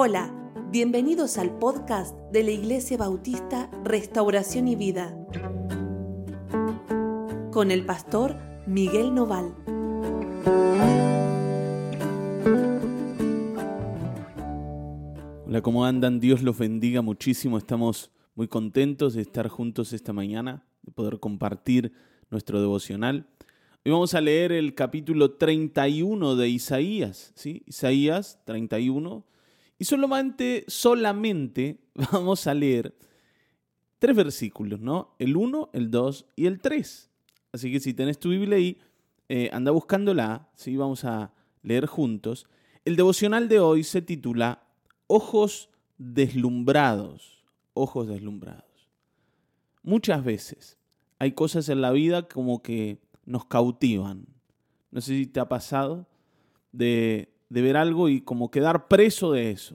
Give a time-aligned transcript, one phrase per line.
[0.00, 0.32] Hola,
[0.70, 5.12] bienvenidos al podcast de la Iglesia Bautista Restauración y Vida
[7.50, 8.36] con el pastor
[8.68, 9.52] Miguel Noval.
[15.48, 16.20] Hola, ¿cómo andan?
[16.20, 17.58] Dios los bendiga muchísimo.
[17.58, 21.92] Estamos muy contentos de estar juntos esta mañana, de poder compartir
[22.30, 23.26] nuestro devocional.
[23.84, 27.64] Hoy vamos a leer el capítulo 31 de Isaías, ¿sí?
[27.66, 29.24] Isaías 31
[29.78, 31.78] y solamente, solamente
[32.12, 32.96] vamos a leer
[33.98, 35.14] tres versículos, ¿no?
[35.18, 37.10] El 1, el 2 y el 3.
[37.52, 38.78] Así que si tenés tu Biblia ahí,
[39.28, 40.76] eh, anda buscándola, ¿sí?
[40.76, 41.32] Vamos a
[41.62, 42.46] leer juntos.
[42.84, 44.64] El devocional de hoy se titula
[45.06, 48.64] Ojos deslumbrados, ojos deslumbrados.
[49.82, 50.78] Muchas veces
[51.18, 54.26] hay cosas en la vida como que nos cautivan.
[54.90, 56.06] No sé si te ha pasado
[56.72, 59.74] de de ver algo y como quedar preso de eso.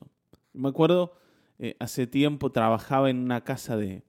[0.54, 1.14] Me acuerdo,
[1.60, 4.04] eh, hace tiempo trabajaba en una casa de,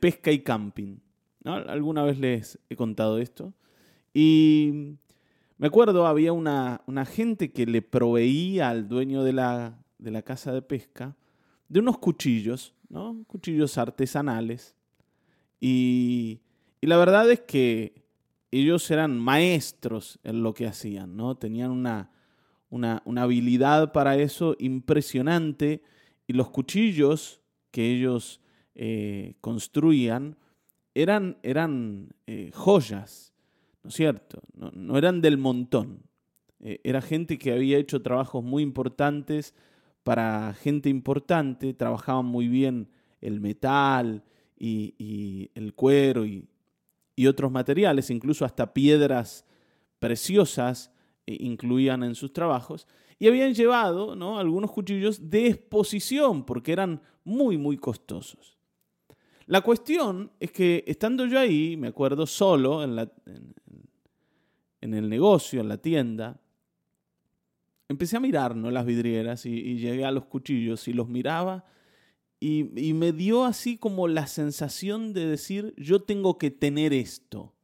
[0.00, 0.98] pesca y camping.
[1.44, 3.52] Alguna vez les he contado esto.
[4.12, 4.96] Y
[5.58, 10.22] me acuerdo, había una, una gente que le proveía al dueño de la, de la,
[10.22, 11.16] casa de pesca
[11.68, 13.24] de unos cuchillos, ¿no?
[13.26, 14.76] cuchillos artesanales.
[15.60, 16.40] Y,
[16.80, 18.04] y la verdad es que
[18.50, 21.34] ellos eran maestros en lo que hacían, ¿no?
[21.34, 22.10] Tenían una,
[22.74, 25.82] una, habilidad para eso impresionante
[26.26, 28.40] y los cuchillos que ellos
[28.74, 30.36] eh, construían
[30.94, 33.32] eran, eran eh, joyas,
[33.82, 34.42] ¿no es cierto?
[34.54, 36.02] No, eran del montón.
[36.60, 39.54] Eh, era gente que había hecho trabajos muy importantes
[40.02, 42.88] para gente importante, trabajaban muy bien
[43.20, 44.22] el metal
[44.58, 46.48] y, el cuero y,
[47.16, 49.46] y otros materiales, incluso hasta piedras
[49.98, 50.93] preciosas
[51.26, 52.86] incluían en sus trabajos,
[53.18, 54.38] y habían llevado ¿no?
[54.38, 58.58] algunos cuchillos de exposición porque eran muy, muy costosos.
[59.46, 63.12] La cuestión es que estando yo ahí, me acuerdo solo en, la,
[64.80, 66.40] en, el negocio, en la tienda,
[67.88, 68.70] empecé a mirar ¿no?
[68.70, 71.64] las vidrieras y, llegué a los cuchillos y los miraba
[72.40, 77.54] y, y me dio así como la sensación de decir, yo tengo que tener esto.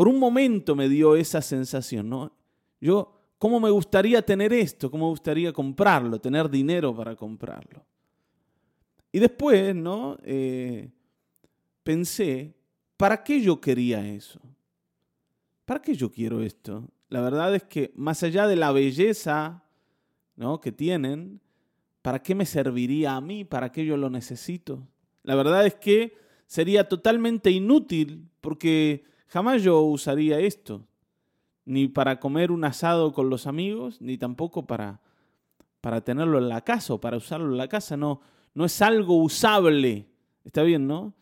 [0.00, 2.32] Por un momento me dio esa sensación, ¿no?
[2.80, 4.90] Yo, ¿cómo me gustaría tener esto?
[4.90, 6.18] ¿Cómo me gustaría comprarlo?
[6.18, 7.84] Tener dinero para comprarlo.
[9.12, 10.16] Y después, ¿no?
[10.22, 10.88] Eh,
[11.82, 12.54] pensé,
[12.96, 14.40] ¿para qué yo quería eso?
[15.66, 16.88] ¿Para qué yo quiero esto?
[17.10, 19.64] La verdad es que más allá de la belleza
[20.34, 20.62] ¿no?
[20.62, 21.42] que tienen,
[22.00, 23.44] ¿para qué me serviría a mí?
[23.44, 24.88] ¿Para qué yo lo necesito?
[25.24, 30.84] La verdad es que sería totalmente inútil porque Jamás yo usaría esto,
[31.64, 35.00] ni para comer un asado con los amigos, ni tampoco para,
[35.80, 37.96] para tenerlo en la casa o para usarlo en la casa.
[37.96, 38.20] No,
[38.54, 40.08] no es algo usable.
[40.44, 41.14] Está bien, ¿no?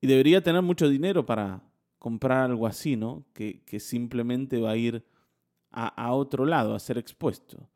[0.00, 1.62] Y debería tener mucho dinero para
[2.00, 3.24] comprar algo así, ¿no?
[3.32, 5.04] Que, simplemente va a ir
[5.70, 7.68] a, a otro lado, a ser expuesto.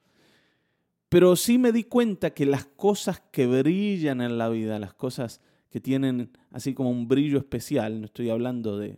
[1.08, 5.40] Pero sí me di cuenta que las cosas que brillan en la vida, las cosas
[5.70, 8.96] que tienen así como un brillo especial, no estoy hablando de,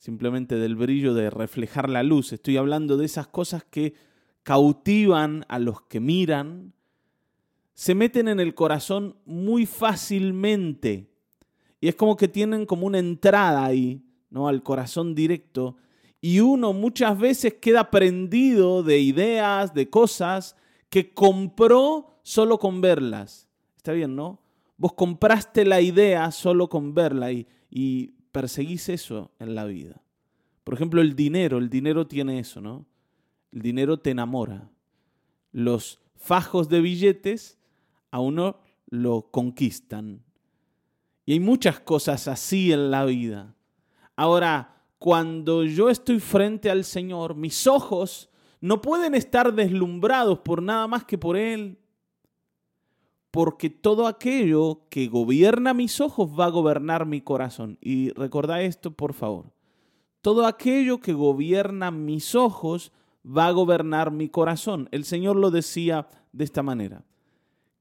[0.00, 2.32] simplemente del brillo de reflejar la luz.
[2.32, 3.92] Estoy hablando de esas cosas que
[4.42, 6.72] cautivan a los que miran,
[7.74, 11.10] se meten en el corazón muy fácilmente.
[11.82, 14.48] Y es como que tienen como una entrada ahí, ¿no?
[14.48, 15.76] Al corazón directo.
[16.22, 20.56] Y uno muchas veces queda prendido de ideas, de cosas
[20.88, 23.48] que compró solo con verlas.
[23.76, 24.40] Está bien, ¿no?
[24.78, 30.02] Vos compraste la idea solo con verla y, y perseguís eso en la vida.
[30.64, 32.86] Por ejemplo, el dinero, el dinero tiene eso, ¿no?
[33.52, 34.70] El dinero te enamora.
[35.52, 37.58] Los fajos de billetes
[38.10, 40.22] a uno lo conquistan.
[41.26, 43.54] Y hay muchas cosas así en la vida.
[44.16, 48.28] Ahora, cuando yo estoy frente al Señor, mis ojos
[48.60, 51.78] no pueden estar deslumbrados por nada más que por Él
[53.30, 57.78] porque todo aquello que gobierna mis ojos va a gobernar mi corazón.
[57.80, 59.52] Y recordad esto, por favor.
[60.20, 62.92] Todo aquello que gobierna mis ojos
[63.24, 64.88] va a gobernar mi corazón.
[64.90, 67.04] El Señor lo decía de esta manera,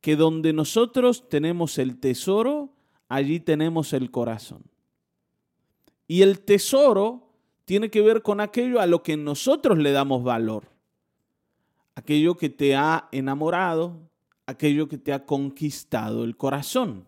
[0.02, 2.74] que donde nosotros tenemos el tesoro,
[3.08, 4.64] allí tenemos el corazón.
[6.08, 7.30] Y el tesoro
[7.66, 10.70] tiene que ver con aquello a lo que nosotros le damos valor.
[11.96, 14.09] Aquello que te ha enamorado,
[14.50, 17.06] aquello que te ha conquistado el corazón.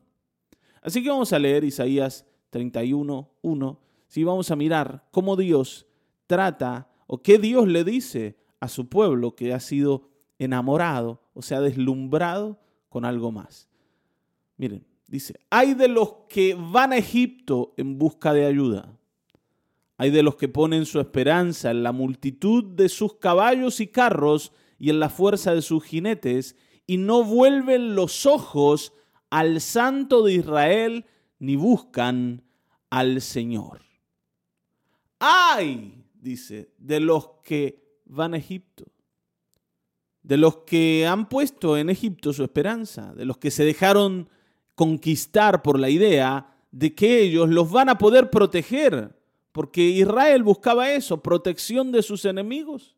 [0.82, 3.80] Así que vamos a leer Isaías 31, 1.
[4.08, 5.86] Si vamos a mirar cómo Dios
[6.28, 10.10] trata o qué Dios le dice a su pueblo que ha sido
[10.40, 12.60] enamorado o sea deslumbrado
[12.90, 13.70] con algo más.
[14.58, 18.98] Miren, dice, hay de los que van a Egipto en busca de ayuda.
[19.98, 24.52] Hay de los que ponen su esperanza en la multitud de sus caballos y carros
[24.80, 26.56] y en la fuerza de sus jinetes,
[26.92, 28.92] y no vuelven los ojos
[29.30, 31.06] al Santo de Israel
[31.40, 32.44] ni buscan
[32.90, 33.82] al Señor.
[35.18, 36.04] ¡Ay!
[36.16, 38.84] dice, de los que van a Egipto,
[40.22, 44.28] de los que han puesto en Egipto su esperanza, de los que se dejaron
[44.76, 49.18] conquistar por la idea de que ellos los van a poder proteger
[49.54, 52.98] porque Israel buscaba eso, protección de sus enemigos.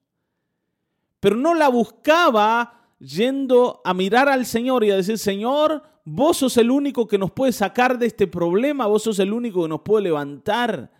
[1.19, 6.57] Pero no la buscaba yendo a mirar al Señor y a decir, Señor, vos sos
[6.57, 9.81] el único que nos puede sacar de este problema, vos sos el único que nos
[9.81, 10.91] puede levantar.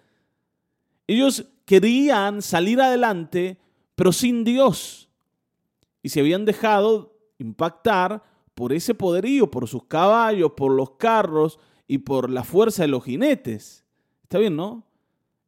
[1.07, 3.57] Ellos querían salir adelante,
[3.95, 5.09] pero sin Dios.
[6.01, 8.23] Y se habían dejado impactar
[8.53, 13.05] por ese poderío, por sus caballos, por los carros y por la fuerza de los
[13.05, 13.85] jinetes.
[14.23, 14.85] Está bien, ¿no?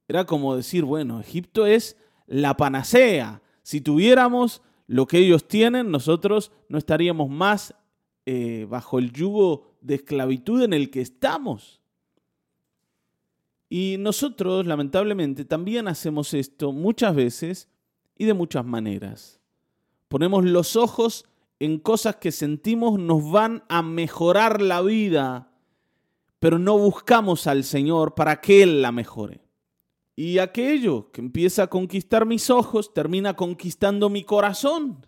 [0.08, 1.98] Era como decir, bueno, Egipto es
[2.28, 3.42] la panacea.
[3.62, 7.74] Si tuviéramos lo que ellos tienen, nosotros no estaríamos más
[8.26, 11.82] eh, bajo el yugo de esclavitud en el que estamos.
[13.70, 17.70] Y nosotros, lamentablemente, también hacemos esto muchas veces
[18.18, 19.40] y de muchas maneras.
[20.08, 21.26] Ponemos los ojos
[21.60, 25.52] en cosas que sentimos nos van a mejorar la vida,
[26.40, 29.45] pero no buscamos al Señor para que Él la mejore.
[30.16, 35.06] Y aquello que empieza a conquistar mis ojos termina conquistando mi corazón.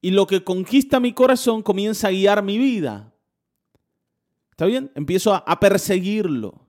[0.00, 3.12] Y lo que conquista mi corazón comienza a guiar mi vida.
[4.50, 4.90] ¿Está bien?
[4.94, 6.66] Empiezo a, perseguirlo.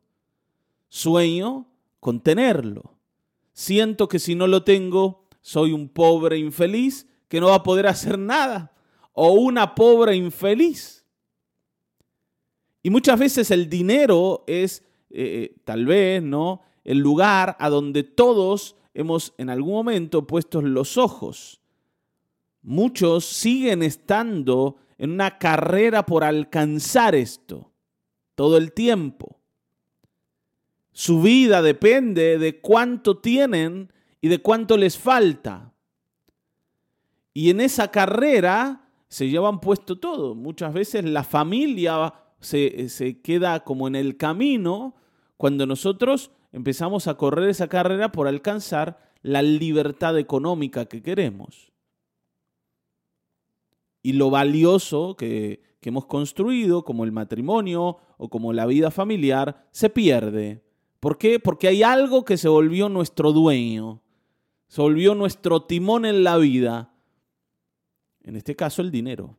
[0.89, 1.67] Sueño
[1.99, 2.95] con tenerlo.
[3.53, 7.87] Siento que si no lo tengo, soy un pobre infeliz que no va a poder
[7.87, 8.73] hacer nada.
[9.13, 11.05] O una pobre infeliz.
[12.81, 16.61] Y muchas veces el dinero es, eh, eh, tal vez, ¿no?
[16.83, 21.61] El lugar a donde todos hemos en algún momento puesto los ojos.
[22.61, 27.71] Muchos siguen estando en una carrera por alcanzar esto
[28.35, 29.39] todo el tiempo.
[30.91, 33.91] Su vida depende de cuánto tienen
[34.21, 35.73] y de cuánto les falta.
[37.33, 40.35] Y en esa carrera se llevan puesto todo.
[40.35, 44.95] Muchas veces la familia se, se queda como en el camino
[45.37, 51.73] cuando nosotros empezamos a correr esa carrera por alcanzar la libertad económica que queremos.
[54.01, 59.67] Y lo valioso que, que hemos construido, como el matrimonio o como la vida familiar,
[59.71, 60.63] se pierde.
[60.99, 61.39] ¿Por qué?
[61.39, 64.01] Porque hay algo que se volvió nuestro dueño,
[64.67, 66.93] se volvió nuestro timón en la vida.
[68.21, 69.35] En este caso, el dinero.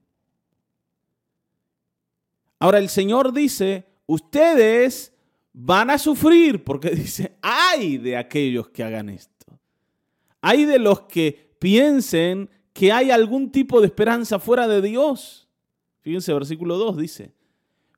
[2.59, 5.14] Ahora el Señor dice, ustedes
[5.55, 9.59] van a sufrir porque dice, ay de aquellos que hagan esto.
[10.43, 15.49] Hay de los que piensen que hay algún tipo de esperanza fuera de Dios.
[16.01, 17.33] Fíjense, versículo 2 dice,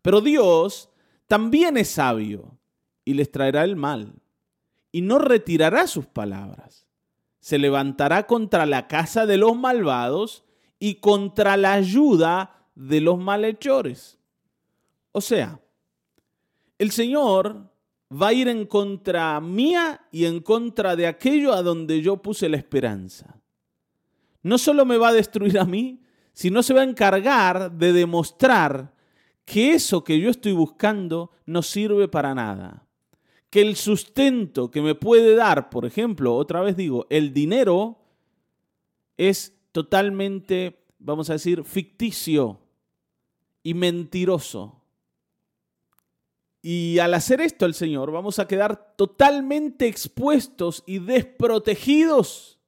[0.03, 0.91] pero Dios
[1.27, 2.57] también es sabio
[3.05, 4.13] y les traerá el mal
[4.93, 6.87] y no retirará sus palabras.
[7.41, 10.45] Se levantará contra la casa de los malvados
[10.79, 14.19] y contra la ayuda de los malhechores.
[15.13, 15.61] O sea,
[16.79, 17.71] el Señor
[18.11, 22.49] va a ir en contra mía y en contra de aquello a donde yo puse
[22.49, 23.41] la esperanza.
[24.43, 26.03] No solo me va a destruir a mí,
[26.33, 28.95] sino se va a encargar de demostrar
[29.45, 32.87] que eso que yo estoy buscando no sirve para nada.
[33.49, 37.99] Que el sustento que me puede dar, por ejemplo, otra vez digo, el dinero
[39.17, 42.61] es totalmente, vamos a decir, ficticio
[43.63, 44.76] y mentiroso.
[46.69, 52.59] Y al hacer esto el Señor vamos a quedar totalmente expuestos y desprotegidos.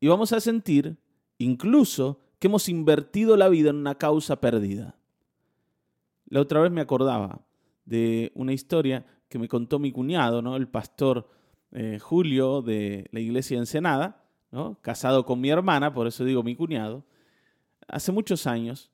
[0.00, 0.96] Y vamos a sentir
[1.38, 4.96] incluso que hemos invertido la vida en una causa perdida.
[6.26, 7.42] La otra vez me acordaba
[7.84, 10.56] de una historia que me contó mi cuñado, ¿no?
[10.56, 11.28] el pastor
[11.70, 14.76] eh, Julio de la iglesia de Ensenada, ¿no?
[14.82, 17.04] casado con mi hermana, por eso digo mi cuñado,
[17.86, 18.90] hace muchos años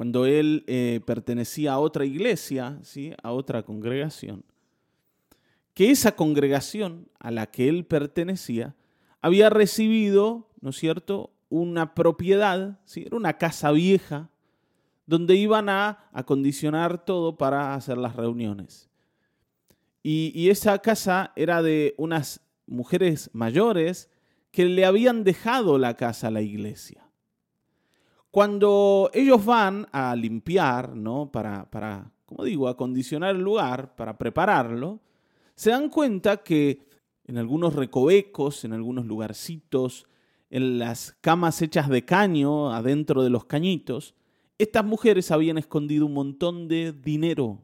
[0.00, 3.12] cuando él eh, pertenecía a otra iglesia, ¿sí?
[3.22, 4.46] a otra congregación,
[5.74, 8.74] que esa congregación a la que él pertenecía
[9.20, 13.02] había recibido, ¿no es cierto?, una propiedad, ¿sí?
[13.04, 14.30] era una casa vieja,
[15.04, 18.88] donde iban a acondicionar todo para hacer las reuniones.
[20.02, 24.08] Y, y esa casa era de unas mujeres mayores
[24.50, 27.09] que le habían dejado la casa a la iglesia.
[28.30, 31.30] Cuando ellos van a limpiar, ¿no?
[31.32, 35.00] Para, para, como digo, acondicionar el lugar, para prepararlo,
[35.54, 36.86] se dan cuenta que
[37.24, 40.06] en algunos recovecos, en algunos lugarcitos,
[40.48, 44.14] en las camas hechas de caño, adentro de los cañitos,
[44.58, 47.62] estas mujeres habían escondido un montón de dinero,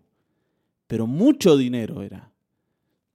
[0.87, 2.33] pero mucho dinero era.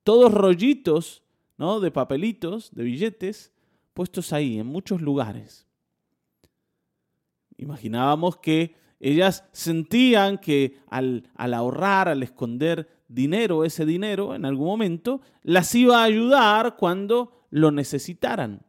[0.03, 1.24] Todos rollitos,
[1.58, 1.79] ¿no?
[1.79, 3.51] De papelitos, de billetes,
[3.93, 5.67] puestos ahí, en muchos lugares.
[7.62, 14.65] Imaginábamos que ellas sentían que al, al, ahorrar, al esconder dinero, ese dinero, en algún
[14.65, 18.65] momento, las iba a ayudar cuando lo necesitaran.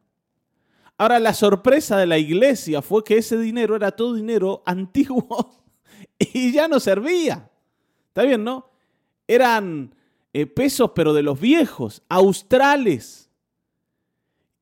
[0.98, 5.64] Ahora, la sorpresa de la iglesia fue que ese dinero era todo dinero antiguo
[6.18, 7.50] y ya no servía.
[8.08, 8.70] ¿Está bien, no?
[9.26, 9.94] Eran
[10.34, 13.30] eh, pesos, pero de los viejos, australes.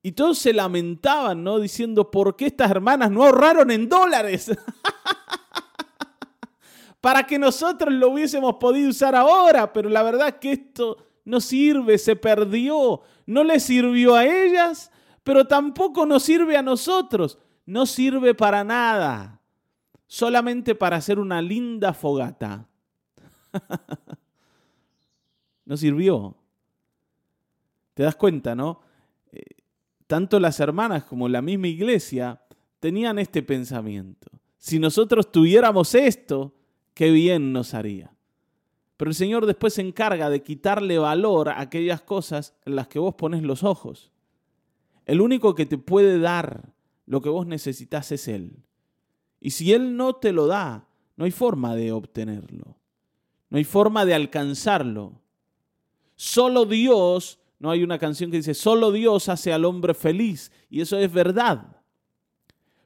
[0.03, 1.59] Y todos se lamentaban, ¿no?
[1.59, 4.51] Diciendo, ¿por qué estas hermanas no ahorraron en dólares?
[7.01, 11.41] Para que nosotros lo hubiésemos podido usar ahora, pero la verdad es que esto no
[11.41, 13.03] sirve, se perdió.
[13.27, 14.91] No le sirvió a ellas,
[15.23, 17.39] pero tampoco nos sirve a nosotros.
[17.67, 19.41] No sirve para nada.
[20.07, 22.67] Solamente para hacer una linda fogata.
[25.65, 26.37] no sirvió.
[27.95, 28.81] ¿Te das cuenta, no?
[30.11, 32.43] Tanto las hermanas como la misma iglesia
[32.81, 34.29] tenían este pensamiento.
[34.59, 36.53] Si nosotros tuviéramos esto,
[36.95, 38.13] qué bien nos haría.
[38.97, 42.99] Pero el Señor después se encarga de quitarle valor a aquellas cosas en las que
[42.99, 44.11] vos pones los ojos.
[45.07, 46.75] El único que te puede dar
[47.07, 48.65] lo que vos necesitas es Él.
[49.39, 52.79] Y si Él no te lo da, no hay forma de obtenerlo.
[53.49, 55.21] No hay forma de alcanzarlo.
[56.17, 60.51] Solo Dios no hay una canción que dice, solo Dios hace al hombre feliz.
[60.71, 61.77] Y eso es verdad.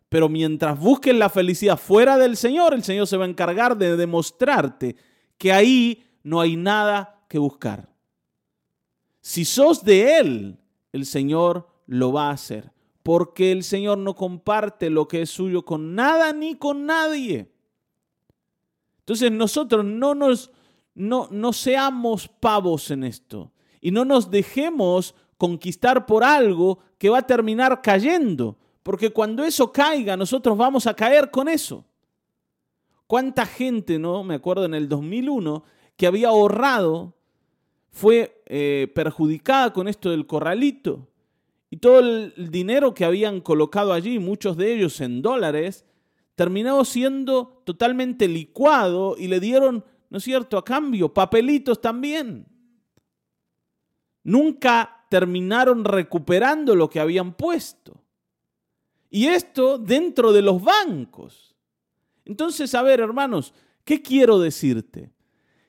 [0.09, 3.97] Pero mientras busques la felicidad fuera del Señor, el Señor se va a encargar de
[3.97, 4.97] demostrarte
[5.39, 7.89] que ahí no hay nada que buscar.
[9.21, 10.59] Si sos de Él,
[10.93, 12.73] el Señor lo va a hacer.
[13.05, 17.49] Porque el Señor no comparte lo que es suyo con nada ni con nadie.
[18.99, 20.51] Entonces nosotros no nos
[20.97, 23.54] no, no seamos pavos en esto
[23.85, 29.71] y no nos dejemos conquistar por algo que va a terminar cayendo, porque cuando eso
[29.71, 31.85] caiga nosotros vamos a caer con eso.
[33.07, 34.25] ¿Cuánta gente, no?
[34.25, 35.65] Me acuerdo en el 2001
[35.99, 37.13] que había ahorrado
[37.91, 41.07] fue eh, perjudicada con esto del corralito
[41.69, 45.85] y todo el dinero que habían colocado allí, muchos de ellos en dólares,
[46.37, 52.47] terminó siendo totalmente licuado y le dieron, ¿no es cierto?, a cambio papelitos también
[54.25, 58.03] nunca terminaron recuperando lo que habían puesto.
[59.11, 61.55] Y esto dentro de los bancos.
[62.25, 63.55] Entonces, a ver, hermanos,
[63.85, 65.13] ¿qué quiero decirte?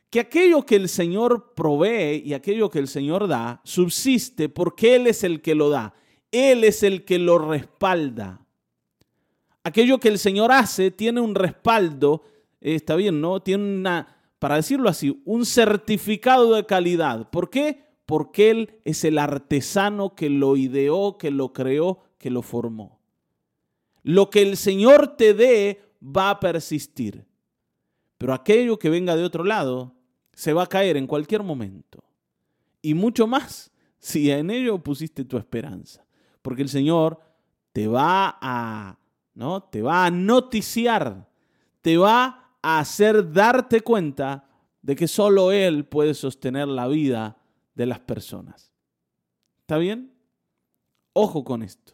[0.09, 5.05] Que aquello que el Señor provee y aquello que el Señor da subsiste porque Él
[5.07, 5.93] es el que lo da.
[6.31, 8.45] Él es el que lo respalda.
[9.63, 12.23] Aquello que el Señor hace tiene un respaldo,
[12.61, 13.41] eh, está bien, ¿no?
[13.41, 17.29] Tiene una, para decirlo así, un certificado de calidad.
[17.29, 17.84] ¿Por qué?
[18.05, 22.99] Porque Él es el artesano que lo ideó, que lo creó, que lo formó.
[24.03, 27.25] Lo que el Señor te dé va a persistir,
[28.17, 29.95] pero aquello que venga de otro lado
[30.33, 32.03] se va a caer en cualquier momento.
[32.81, 36.05] Y mucho más si en ello pusiste tu esperanza,
[36.43, 37.19] porque el Señor
[37.71, 38.99] te va a,
[39.33, 39.63] ¿no?
[39.63, 41.27] Te va a noticiar,
[41.81, 44.47] te va a hacer darte cuenta
[44.83, 47.37] de que solo Él puede sostener la vida
[47.75, 48.71] de las personas.
[49.59, 50.13] ¿Está bien?
[51.13, 51.93] Ojo con esto.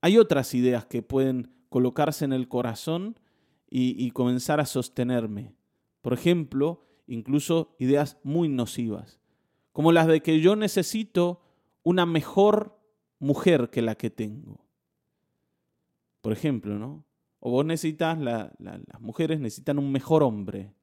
[0.00, 3.18] Hay otras ideas que pueden colocarse en el corazón
[3.70, 5.54] y, comenzar a sostenerme.
[6.02, 9.20] Por ejemplo, incluso ideas muy nocivas,
[9.72, 11.42] como las de que yo necesito
[11.84, 12.80] una mejor
[13.20, 14.64] mujer que la que tengo.
[16.20, 17.04] Por ejemplo, ¿no?
[17.38, 18.50] O vos necesitas, las
[18.98, 20.74] mujeres necesitan un mejor hombre.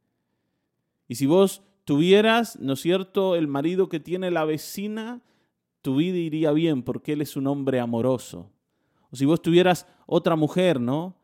[1.08, 5.22] Y si vos tuvieras, ¿no es cierto?, el marido que tiene la vecina,
[5.82, 8.52] tu vida iría bien porque él es un hombre amoroso.
[9.10, 11.16] O si vos tuvieras otra mujer, ¿no?,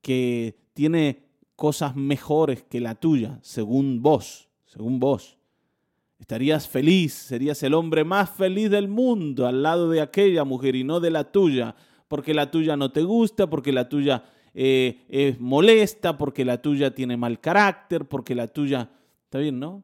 [0.00, 5.36] que tiene cosas mejores que la tuya, según vos, según vos.
[6.18, 10.84] Estarías feliz, serías el hombre más feliz del mundo al lado de aquella mujer y
[10.84, 11.76] no de la tuya,
[12.08, 16.94] porque la tuya no te gusta, porque la tuya eh, es molesta, porque la tuya
[16.94, 18.88] tiene mal carácter, porque la tuya
[19.32, 19.82] ¿Está bien, no?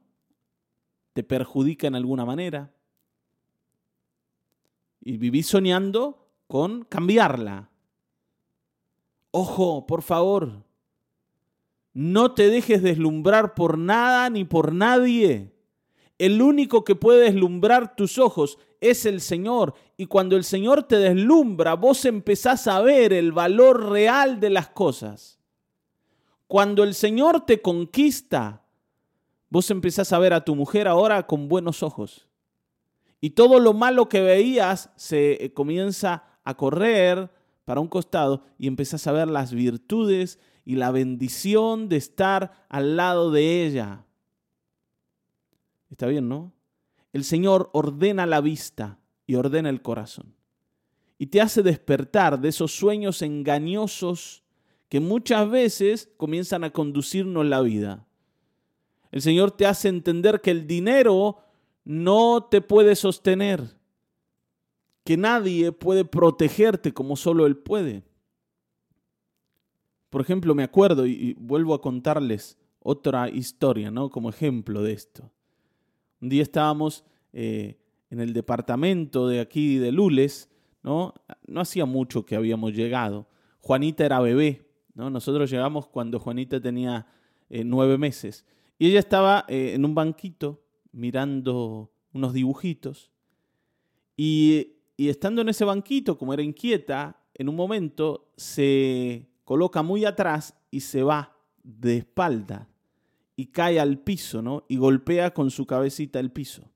[1.15, 2.71] Te perjudica en alguna manera.
[5.01, 7.71] Y vivís soñando con cambiarla.
[9.31, 10.67] Ojo, por favor,
[11.95, 15.55] no te dejes deslumbrar por nada ni por nadie.
[16.19, 19.73] El único que puede deslumbrar tus ojos es el Señor.
[19.97, 24.69] Y cuando el Señor te deslumbra, vos empezás a ver el valor real de las
[24.69, 25.41] cosas.
[26.47, 28.68] Cuando el Señor te conquista,
[29.51, 32.29] vos empezás a ver a tu mujer ahora con buenos ojos.
[33.21, 37.31] Y todo lo malo que veías se eh, comienza a correr
[37.65, 42.97] para un costado y empezás a ver las virtudes y la bendición de estar al
[42.97, 44.05] lado de ella.
[45.91, 46.53] Está bien, ¿no?
[47.13, 50.35] El Señor ordena la vista y ordena el corazón.
[51.19, 54.45] Y te hace despertar de esos sueños engañosos
[54.89, 58.08] que muchas veces comienzan a conducirnos la vida.
[59.11, 61.39] El Señor te hace entender que el dinero
[61.85, 63.77] no te puede sostener,
[65.05, 68.03] que nadie puede protegerte como solo Él puede.
[70.11, 74.11] Por ejemplo, me acuerdo y, vuelvo a contarles otra historia, ¿no?
[74.11, 75.31] Como ejemplo de esto.
[76.21, 77.79] Un día estábamos eh,
[78.11, 80.51] en el departamento de aquí de Lules,
[80.83, 81.15] ¿no?
[81.47, 83.29] No hacía mucho que habíamos llegado.
[83.61, 85.11] Juanita era bebé, ¿no?
[85.11, 87.07] Nosotros llegamos cuando Juanita tenía
[87.51, 88.45] eh, nueve meses.
[88.79, 93.11] Y ella estaba eh, en un banquito mirando unos dibujitos.
[94.17, 100.05] Y, y estando en ese banquito, como era inquieta, en un momento se coloca muy
[100.05, 102.69] atrás y se va de espalda
[103.37, 104.65] y cae al piso, ¿no?
[104.69, 106.69] Y golpea con su cabecita el piso.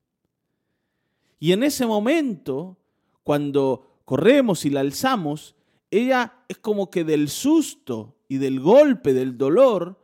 [1.40, 2.78] Y en ese momento,
[3.24, 5.56] cuando corremos y la alzamos,
[5.90, 10.01] ella es como que del susto y del golpe, del dolor,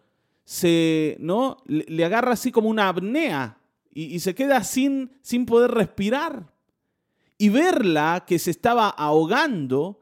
[0.49, 1.59] se, ¿no?
[1.67, 3.59] Le, agarra así como una apnea
[3.93, 6.55] y, y, se queda sin, sin poder respirar.
[7.37, 10.01] Y verla que se estaba ahogando,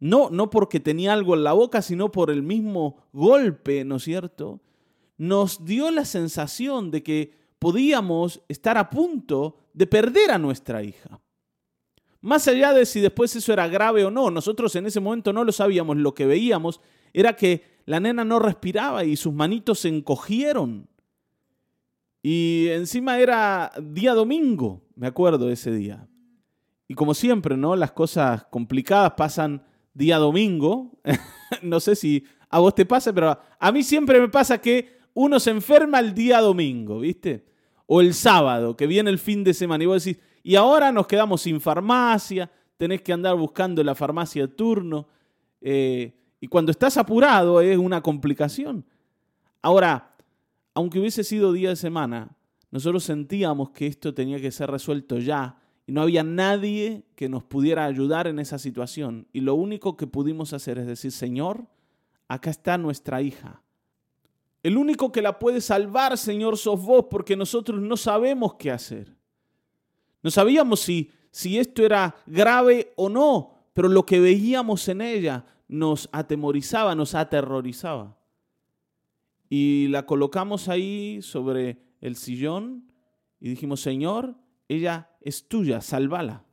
[0.00, 4.04] no, no porque tenía algo en la boca, sino por el mismo golpe, ¿no es
[4.04, 4.60] cierto?
[5.16, 11.20] nos dio la sensación de que podíamos estar a punto de perder a nuestra hija.
[12.20, 15.44] Más allá de si después eso era grave o no, nosotros en ese momento no
[15.44, 16.80] lo sabíamos, lo que veíamos
[17.12, 20.88] era que la nena no respiraba y sus manitos se encogieron.
[22.22, 26.08] Y encima era día domingo, me acuerdo ese día.
[26.88, 27.76] Y como siempre, ¿no?
[27.76, 30.98] Las cosas complicadas pasan día domingo.
[31.62, 35.38] no sé si a vos te pasa, pero a mí siempre me pasa que uno
[35.38, 37.44] se enferma el día domingo, ¿viste?
[37.86, 39.84] O el sábado, que viene el fin de semana.
[39.84, 44.46] Y vos decís, y ahora nos quedamos sin farmacia, tenés que andar buscando la farmacia
[44.46, 45.08] de turno.
[45.60, 48.84] Eh, y cuando estás apurado es una complicación.
[49.62, 50.14] Ahora,
[50.74, 52.36] aunque hubiese sido día de semana,
[52.70, 57.44] nosotros sentíamos que esto tenía que ser resuelto ya y no había nadie que nos
[57.44, 59.26] pudiera ayudar en esa situación.
[59.32, 61.64] Y lo único que pudimos hacer es decir, Señor,
[62.28, 63.62] acá está nuestra hija.
[64.62, 69.16] El único que la puede salvar, Señor, sos vos, porque nosotros no sabemos qué hacer.
[70.22, 75.46] No sabíamos si, si esto era grave o no, pero lo que veíamos en ella
[75.68, 78.18] nos atemorizaba, nos aterrorizaba.
[79.48, 82.92] Y la colocamos ahí sobre el sillón
[83.40, 84.36] y dijimos, Señor,
[84.68, 86.44] ella es tuya, salvala.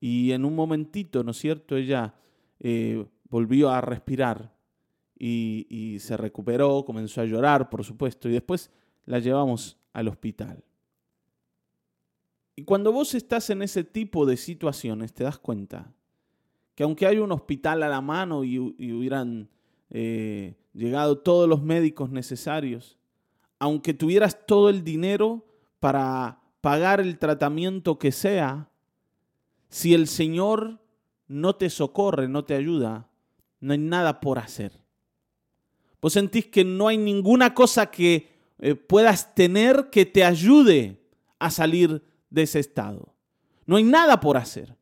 [0.00, 1.76] Y en un momentito, ¿no es cierto?
[1.76, 2.14] Ella
[2.58, 4.52] eh, volvió a respirar
[5.18, 8.72] y, se recuperó, comenzó a llorar, por supuesto, y después
[9.06, 10.64] la llevamos al hospital.
[12.56, 15.94] Y cuando vos estás en ese tipo de situaciones, te das cuenta
[16.74, 19.48] que aunque hay un hospital a la mano y, hubieran
[19.90, 22.98] eh, llegado todos los médicos necesarios,
[23.58, 25.44] aunque tuvieras todo el dinero
[25.80, 28.70] para pagar el tratamiento que sea,
[29.68, 30.80] si el Señor
[31.28, 33.08] no te socorre, no te ayuda,
[33.60, 34.72] no hay nada por hacer.
[36.00, 41.00] Vos sentís que no hay ninguna cosa que eh, puedas tener que te ayude
[41.38, 43.14] a salir de ese estado.
[43.66, 44.76] No hay nada por hacer.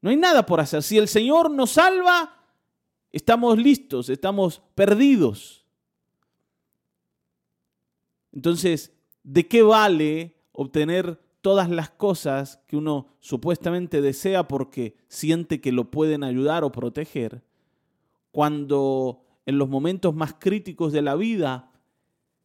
[0.00, 0.82] No hay nada por hacer.
[0.82, 2.36] Si el Señor nos salva,
[3.12, 5.64] estamos listos, estamos perdidos.
[8.32, 15.72] Entonces, ¿de qué vale obtener todas las cosas que uno supuestamente desea porque siente que
[15.72, 17.42] lo pueden ayudar o proteger
[18.30, 21.72] cuando en los momentos más críticos de la vida,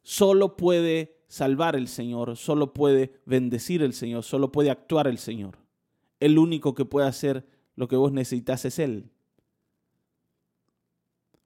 [0.04, 5.58] solo puede salvar el Señor, solo puede bendecir el Señor, solo puede actuar el Señor.
[6.24, 9.10] El único que puede hacer lo que vos necesitas es Él.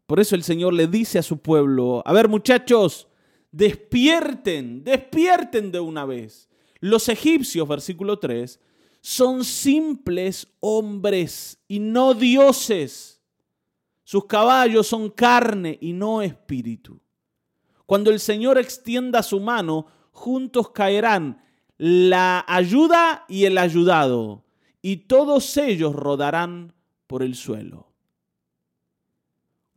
[0.05, 3.07] Por eso el Señor le dice a su pueblo, a ver muchachos,
[3.51, 6.47] despierten, despierten de una vez.
[6.79, 8.59] Los egipcios, versículo 3,
[9.01, 13.19] son simples hombres y no dioses.
[14.03, 16.99] Sus caballos son carne y no espíritu.
[17.87, 21.41] Cuando el Señor extienda su mano, juntos caerán
[21.79, 24.43] la ayuda y el ayudado,
[24.88, 26.73] y todos ellos rodarán
[27.08, 27.91] por el suelo.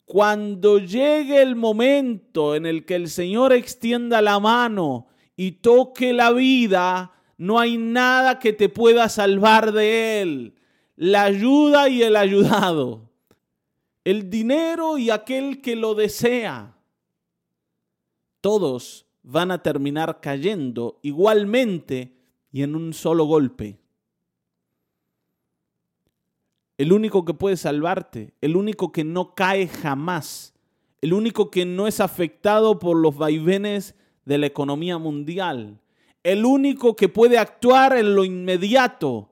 [0.04, 6.30] Cuando llegue el momento en el que el Señor extienda la mano y toque la
[6.30, 10.54] vida, no hay nada que te pueda salvar de él.
[10.94, 13.10] La ayuda y el ayudado.
[14.04, 16.76] El dinero y aquel que lo desea.
[18.40, 22.16] Todos van a terminar cayendo igualmente
[22.52, 23.79] y en un solo golpe.
[26.80, 30.54] El único que puede salvarte, el único que no cae jamás,
[31.02, 35.78] el único que no es afectado por los vaivenes de la economía mundial,
[36.22, 39.30] el único que puede actuar en lo inmediato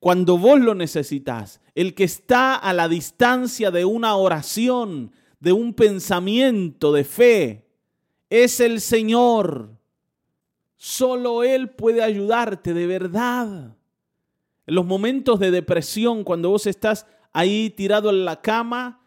[0.00, 5.74] cuando vos lo necesitas, el que está a la distancia de una oración, de un
[5.74, 7.68] pensamiento de fe,
[8.30, 9.76] es el Señor.
[10.78, 13.76] Solo Él puede ayudarte de verdad.
[14.66, 19.00] En los momentos de depresión, cuando vos estás ahí tirado en la cama,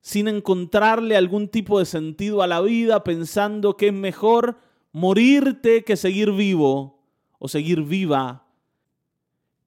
[0.00, 4.58] sin encontrarle algún tipo de sentido a la vida, pensando que es mejor
[4.92, 7.02] morirte que seguir vivo
[7.38, 8.46] o seguir viva.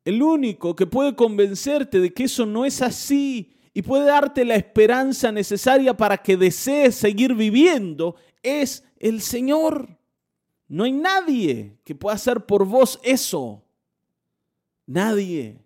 [0.05, 4.55] El único que puede convencerte de que eso no es así y puede darte la
[4.55, 9.99] esperanza necesaria para que desees seguir viviendo es el Señor.
[10.67, 13.63] No hay nadie que pueda hacer por vos eso.
[14.89, 15.61] Nadie.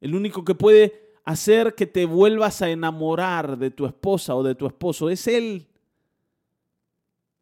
[0.00, 4.54] El único que puede hacer que te vuelvas a enamorar de tu esposa o de
[4.54, 5.68] tu esposo es Él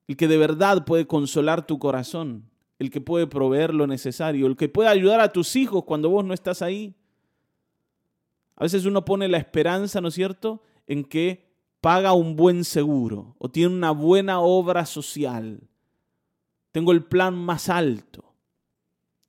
[0.08, 4.56] el que de verdad puede consolar tu corazón, el que puede proveer lo necesario, el
[4.56, 6.94] que puede ayudar a tus hijos cuando vos no estás ahí.
[8.56, 11.44] A veces uno pone la esperanza, ¿no es cierto?, en que
[11.80, 15.60] paga un buen seguro o tiene una buena obra social.
[16.70, 18.25] Tengo el plan más alto.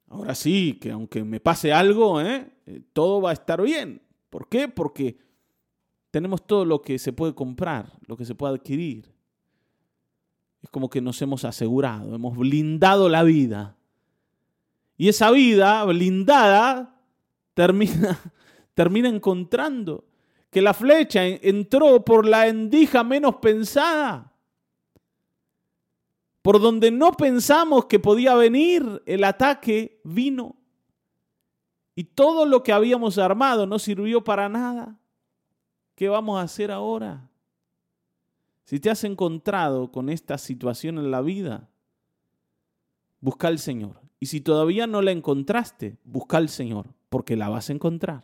[0.08, 2.50] Ahora sí, que aunque me pase algo, ¿eh?
[2.66, 4.02] Eh, todo va a estar bien.
[4.30, 4.68] ¿Por qué?
[4.68, 5.18] Porque
[6.12, 9.18] tenemos todo lo que se puede comprar, lo que se puede adquirir
[10.62, 13.78] es como que nos hemos asegurado, hemos blindado la vida.
[14.98, 17.00] Y esa vida blindada
[17.54, 18.20] termina,
[18.74, 20.06] termina encontrando
[20.50, 24.34] que la flecha entró por la endija menos pensada.
[26.48, 30.56] Por donde no pensamos que podía venir el ataque, vino.
[31.94, 34.98] Y todo lo que habíamos armado no sirvió para nada.
[35.94, 37.30] ¿Qué vamos a hacer ahora?
[38.64, 41.68] Si te has encontrado con esta situación en la vida,
[43.20, 44.00] busca al Señor.
[44.22, 48.24] Y si todavía no la encontraste, busca al Señor, porque la vas a encontrar.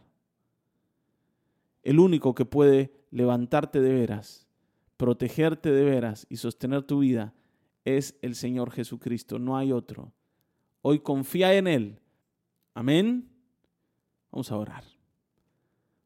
[1.82, 4.48] El único que puede levantarte de veras,
[4.96, 7.34] protegerte de veras y sostener tu vida
[7.86, 10.14] es el Señor Jesucristo, no hay otro.
[10.82, 12.00] Hoy confía en Él.
[12.74, 13.30] Amén.
[14.32, 14.84] Vamos a orar.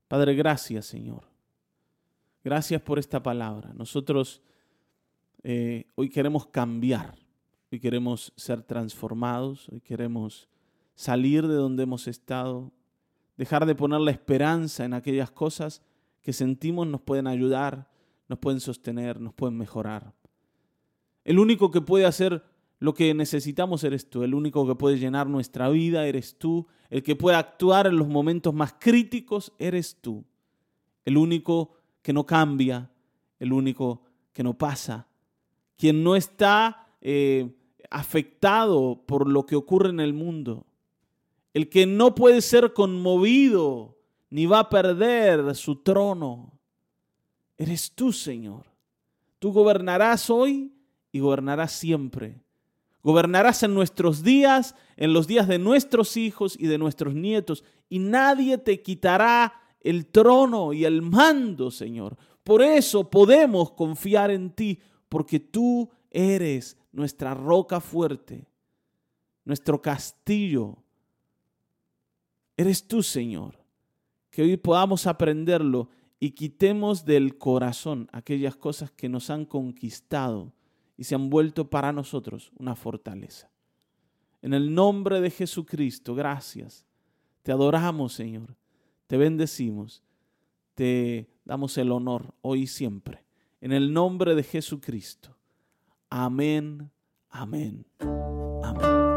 [0.08, 1.38] Padre, gracias Señor
[2.48, 3.74] Gracias por esta palabra.
[3.74, 4.42] Nosotros
[5.44, 7.20] eh, hoy queremos cambiar,
[7.70, 10.48] hoy queremos ser transformados, hoy queremos
[10.96, 12.72] salir de donde hemos estado,
[13.36, 15.82] dejar de poner la esperanza en aquellas cosas
[16.22, 17.90] que sentimos nos pueden ayudar,
[18.30, 20.14] nos pueden sostener, nos pueden mejorar.
[21.28, 22.42] El único que puede hacer
[22.80, 27.04] lo que necesitamos eres tú, el único que puede llenar nuestra vida eres tú, el
[27.04, 30.24] que puede actuar en los momentos más críticos eres tú,
[31.04, 32.90] el único que no cambia,
[33.40, 35.06] el único que no pasa,
[35.76, 37.54] quien no está eh,
[37.90, 40.66] afectado por lo que ocurre en el mundo,
[41.54, 43.98] el que no puede ser conmovido
[44.30, 46.58] ni va a perder su trono.
[47.58, 48.66] Eres tú, Señor.
[49.40, 50.72] Tú gobernarás hoy
[51.18, 52.40] y gobernarás siempre.
[53.02, 57.98] Gobernarás en nuestros días, en los días de nuestros hijos y de nuestros nietos, y
[57.98, 62.18] nadie te quitará el trono y el mando, Señor.
[62.44, 68.48] Por eso podemos confiar en ti, porque tú eres nuestra roca fuerte,
[69.44, 70.78] nuestro castillo.
[72.56, 73.58] Eres tú, Señor.
[74.30, 80.54] Que hoy podamos aprenderlo y quitemos del corazón aquellas cosas que nos han conquistado
[80.98, 83.50] y se han vuelto para nosotros una fortaleza.
[84.42, 86.86] En el nombre de Jesucristo, gracias.
[87.44, 88.58] Te adoramos, Señor
[89.08, 90.04] te bendecimos,
[90.76, 93.24] te damos el honor hoy y siempre.
[93.62, 95.36] En el nombre de Jesucristo.
[96.10, 96.92] Amén,
[97.30, 97.86] amén,
[98.64, 99.08] amén.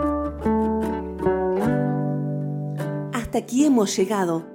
[3.12, 4.48] hasta aquí hemos llegado.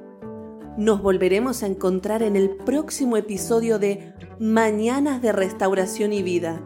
[0.77, 6.61] Nos volveremos a encontrar en el próximo episodio de Mañanas de Restauración y Vida.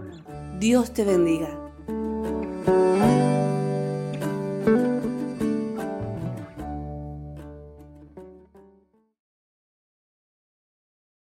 [0.59, 1.68] Dios te bendiga.